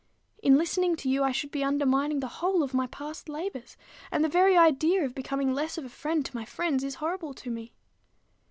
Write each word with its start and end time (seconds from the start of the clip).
In 0.41 0.57
listening 0.57 0.95
to 0.95 1.09
you, 1.11 1.23
I 1.23 1.31
should 1.31 1.51
be 1.51 1.63
undermining 1.63 2.21
the 2.21 2.27
whole 2.41 2.63
of 2.63 2.73
my 2.73 2.87
past 2.87 3.29
labors; 3.29 3.77
and 4.09 4.23
the 4.23 4.29
very 4.29 4.57
idea 4.57 5.05
of 5.05 5.13
becoming 5.13 5.53
less 5.53 5.77
of 5.77 5.85
a 5.85 5.89
friend 5.89 6.25
to 6.25 6.35
my 6.35 6.43
friends 6.43 6.83
is 6.83 6.95
horrible 6.95 7.35
to 7.35 7.51
me. 7.51 7.73